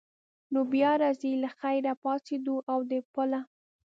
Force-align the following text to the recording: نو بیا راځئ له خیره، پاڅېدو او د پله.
نو 0.53 0.59
بیا 0.73 0.91
راځئ 1.01 1.33
له 1.43 1.49
خیره، 1.59 1.93
پاڅېدو 2.03 2.55
او 2.71 2.79
د 2.91 2.93
پله. 3.13 3.39